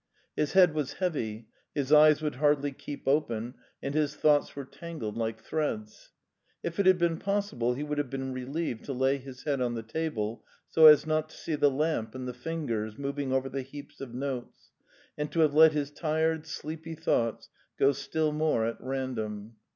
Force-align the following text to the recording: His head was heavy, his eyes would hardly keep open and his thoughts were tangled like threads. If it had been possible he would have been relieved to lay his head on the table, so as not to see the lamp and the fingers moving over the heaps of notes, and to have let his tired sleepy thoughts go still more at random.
His 0.35 0.53
head 0.53 0.73
was 0.73 0.93
heavy, 0.93 1.45
his 1.75 1.93
eyes 1.93 2.23
would 2.23 2.37
hardly 2.37 2.71
keep 2.71 3.07
open 3.07 3.53
and 3.83 3.93
his 3.93 4.15
thoughts 4.15 4.55
were 4.55 4.65
tangled 4.65 5.15
like 5.15 5.43
threads. 5.43 6.09
If 6.63 6.79
it 6.79 6.87
had 6.87 6.97
been 6.97 7.19
possible 7.19 7.75
he 7.75 7.83
would 7.83 7.99
have 7.99 8.09
been 8.09 8.33
relieved 8.33 8.83
to 8.85 8.93
lay 8.93 9.19
his 9.19 9.43
head 9.43 9.61
on 9.61 9.75
the 9.75 9.83
table, 9.83 10.43
so 10.67 10.87
as 10.87 11.05
not 11.05 11.29
to 11.29 11.37
see 11.37 11.53
the 11.53 11.69
lamp 11.69 12.15
and 12.15 12.27
the 12.27 12.33
fingers 12.33 12.97
moving 12.97 13.31
over 13.31 13.47
the 13.47 13.61
heaps 13.61 14.01
of 14.01 14.11
notes, 14.15 14.71
and 15.19 15.31
to 15.33 15.41
have 15.41 15.53
let 15.53 15.73
his 15.73 15.91
tired 15.91 16.47
sleepy 16.47 16.95
thoughts 16.95 17.49
go 17.77 17.91
still 17.91 18.31
more 18.31 18.65
at 18.65 18.77
random. 18.81 19.55